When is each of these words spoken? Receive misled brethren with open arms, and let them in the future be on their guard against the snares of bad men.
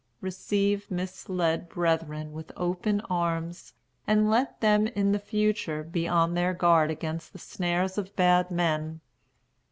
Receive 0.19 0.89
misled 0.89 1.69
brethren 1.69 2.33
with 2.33 2.51
open 2.57 3.01
arms, 3.01 3.73
and 4.07 4.31
let 4.31 4.59
them 4.59 4.87
in 4.87 5.11
the 5.11 5.19
future 5.19 5.83
be 5.83 6.07
on 6.07 6.33
their 6.33 6.55
guard 6.55 6.89
against 6.89 7.33
the 7.33 7.37
snares 7.37 7.99
of 7.99 8.15
bad 8.15 8.49
men. 8.49 9.01